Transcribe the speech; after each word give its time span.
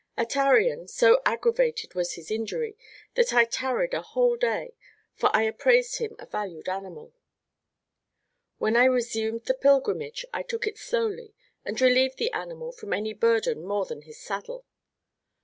At 0.17 0.35
Arion, 0.35 0.87
so 0.87 1.21
aggravated 1.27 1.93
was 1.93 2.13
his 2.13 2.31
injury, 2.31 2.75
that 3.13 3.33
I 3.35 3.45
tarried 3.45 3.93
a 3.93 4.01
whole 4.01 4.35
day, 4.35 4.73
for 5.13 5.29
I 5.31 5.43
appraised 5.43 5.99
him 5.99 6.15
a 6.17 6.25
valued 6.25 6.67
animal. 6.67 7.13
When 8.57 8.75
I 8.75 8.85
resumed 8.85 9.45
the 9.45 9.53
pilgrimage, 9.53 10.25
I 10.33 10.41
took 10.41 10.65
it 10.65 10.79
slowly, 10.79 11.35
and 11.63 11.79
relieved 11.79 12.17
the 12.17 12.31
animal 12.33 12.71
from 12.71 12.93
any 12.93 13.13
burden 13.13 13.63
more 13.63 13.85
than 13.85 14.01
his 14.01 14.19
saddle. 14.19 14.65